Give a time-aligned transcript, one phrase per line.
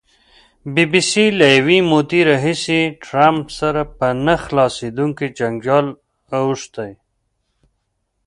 [0.73, 5.87] بي بي سي له یوې مودې راهیسې ټرمپ سره په نه خلاصېدونکي جنجال
[6.37, 6.91] اوښتې.